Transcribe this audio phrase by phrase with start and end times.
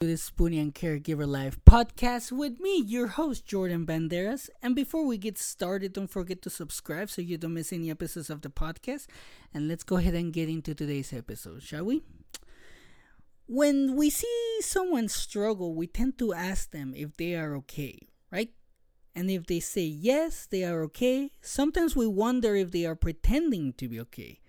[0.00, 4.48] the Spoonie and Caregiver Life podcast with me, your host, Jordan Banderas.
[4.62, 8.30] And before we get started, don't forget to subscribe so you don't miss any episodes
[8.30, 9.08] of the podcast.
[9.52, 12.02] And let's go ahead and get into today's episode, shall we?
[13.46, 17.98] When we see someone struggle, we tend to ask them if they are okay,
[18.32, 18.54] right?
[19.14, 23.74] And if they say yes, they are okay, sometimes we wonder if they are pretending
[23.74, 24.40] to be okay.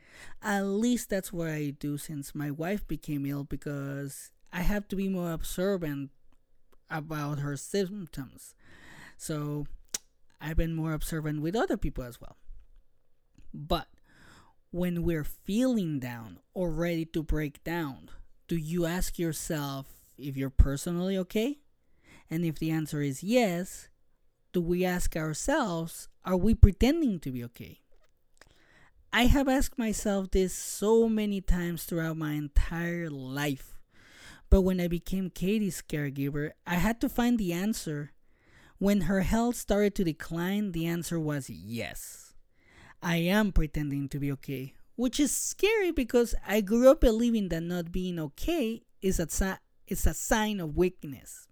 [0.42, 4.96] At least that's what I do since my wife became ill because I have to
[4.96, 6.12] be more observant
[6.90, 8.54] about her symptoms.
[9.18, 9.68] So
[10.40, 12.38] I've been more observant with other people as well.
[13.54, 13.88] But
[14.72, 18.10] when we're feeling down or ready to break down,
[18.48, 19.88] do you ask yourself
[20.18, 21.60] if you're personally okay?
[22.30, 23.90] And if the answer is yes,
[24.54, 27.80] do we ask ourselves, are we pretending to be okay?
[29.14, 33.81] I have asked myself this so many times throughout my entire life.
[34.52, 38.12] But when I became Katie's caregiver, I had to find the answer.
[38.80, 42.34] When her health started to decline, the answer was yes.
[43.02, 47.64] I am pretending to be okay, which is scary because I grew up believing that
[47.64, 51.48] not being okay is a, is a sign of weakness.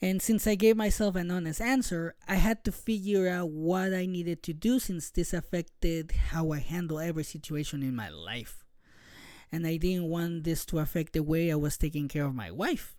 [0.00, 4.06] And since I gave myself an honest answer, I had to figure out what I
[4.06, 8.67] needed to do since this affected how I handle every situation in my life
[9.50, 12.50] and I didn't want this to affect the way I was taking care of my
[12.50, 12.96] wife.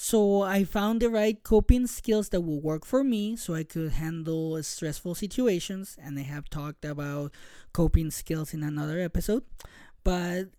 [0.00, 3.92] So I found the right coping skills that would work for me so I could
[3.92, 7.34] handle stressful situations and I have talked about
[7.72, 9.42] coping skills in another episode.
[10.04, 10.50] But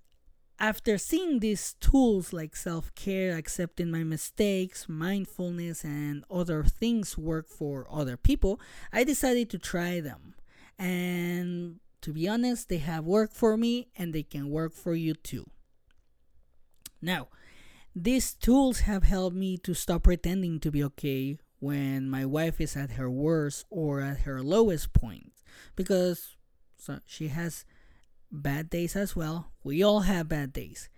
[0.60, 7.88] after seeing these tools like self-care, accepting my mistakes, mindfulness and other things work for
[7.90, 8.60] other people,
[8.92, 10.36] I decided to try them.
[10.78, 15.14] And to be honest, they have worked for me and they can work for you
[15.14, 15.46] too.
[17.02, 17.28] Now,
[17.96, 22.76] these tools have helped me to stop pretending to be okay when my wife is
[22.76, 25.34] at her worst or at her lowest point
[25.76, 26.38] because
[26.78, 27.66] so she has
[28.32, 29.52] bad days as well.
[29.64, 30.90] We all have bad days.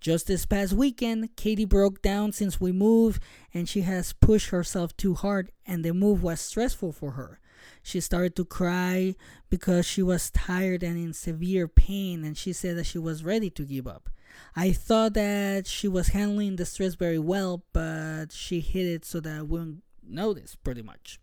[0.00, 3.22] Just this past weekend, Katie broke down since we moved
[3.52, 7.39] and she has pushed herself too hard and the move was stressful for her.
[7.82, 9.14] She started to cry
[9.48, 13.50] because she was tired and in severe pain, and she said that she was ready
[13.50, 14.08] to give up.
[14.54, 19.20] I thought that she was handling the stress very well, but she hid it so
[19.20, 21.18] that I wouldn't notice pretty much.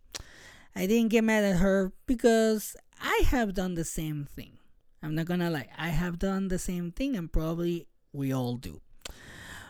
[0.76, 4.58] I didn't get mad at her because I have done the same thing.
[5.02, 8.82] I'm not gonna lie, I have done the same thing, and probably we all do.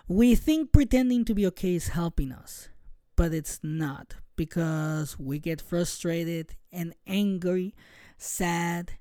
[0.07, 2.69] We think pretending to be okay is helping us,
[3.15, 7.75] but it's not because we get frustrated and angry,
[8.17, 8.93] sad,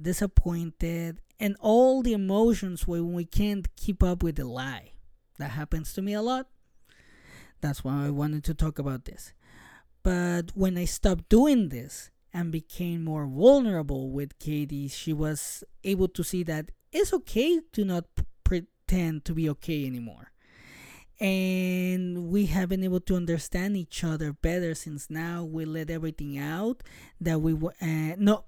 [0.00, 4.92] disappointed, and all the emotions when we can't keep up with the lie.
[5.38, 6.48] That happens to me a lot.
[7.60, 9.32] That's why I wanted to talk about this.
[10.02, 16.08] But when I stopped doing this and became more vulnerable with Katie, she was able
[16.08, 18.06] to see that it's okay to not
[18.42, 20.31] pretend to be okay anymore
[21.22, 25.44] and we have been able to understand each other better since now.
[25.44, 26.82] We let everything out
[27.20, 28.44] that we uh, no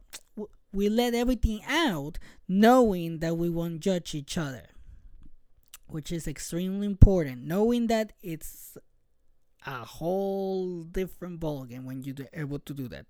[0.72, 2.18] we let everything out
[2.48, 4.64] knowing that we won't judge each other
[5.86, 7.44] which is extremely important.
[7.44, 8.76] Knowing that it's
[9.64, 13.06] a whole different ballgame when you're able to do that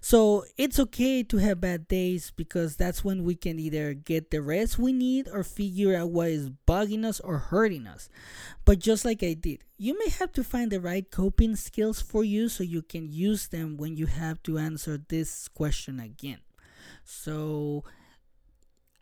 [0.00, 4.40] so it's okay to have bad days because that's when we can either get the
[4.40, 8.08] rest we need or figure out what is bugging us or hurting us.
[8.64, 12.24] But just like I did, you may have to find the right coping skills for
[12.24, 16.40] you so you can use them when you have to answer this question again.
[17.04, 17.84] So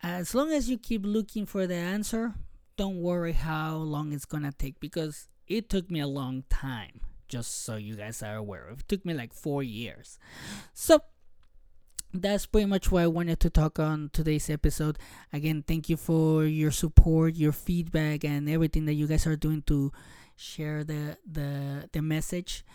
[0.03, 2.33] as long as you keep looking for the answer,
[2.75, 7.63] don't worry how long it's gonna take because it took me a long time just
[7.63, 8.67] so you guys are aware.
[8.69, 10.19] It took me like four years.
[10.73, 10.99] So
[12.13, 14.97] that's pretty much what I wanted to talk on today's episode.
[15.31, 19.61] Again, thank you for your support, your feedback, and everything that you guys are doing
[19.67, 19.91] to
[20.35, 22.65] share the the the message.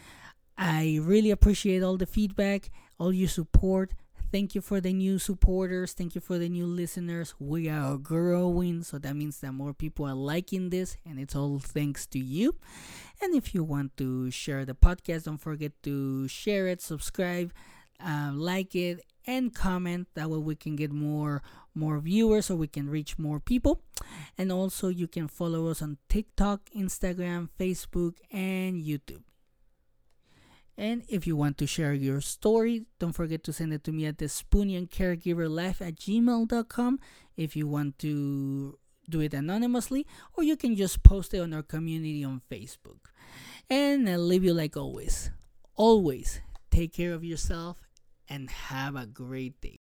[0.56, 3.92] I really appreciate all the feedback, all your support.
[4.34, 5.92] Thank you for the new supporters.
[5.92, 7.36] Thank you for the new listeners.
[7.38, 11.60] We are growing, so that means that more people are liking this, and it's all
[11.60, 12.56] thanks to you.
[13.22, 17.52] And if you want to share the podcast, don't forget to share it, subscribe,
[18.04, 20.08] uh, like it, and comment.
[20.14, 21.40] That way we can get more
[21.72, 23.82] more viewers, so we can reach more people.
[24.36, 29.22] And also, you can follow us on TikTok, Instagram, Facebook, and YouTube.
[30.76, 34.06] And if you want to share your story, don't forget to send it to me
[34.06, 36.98] at the Spoonie and Caregiver Life at gmail.com.
[37.36, 38.78] If you want to
[39.08, 43.10] do it anonymously, or you can just post it on our community on Facebook.
[43.70, 45.30] And I'll leave you like always.
[45.76, 46.40] Always
[46.70, 47.82] take care of yourself
[48.28, 49.83] and have a great day.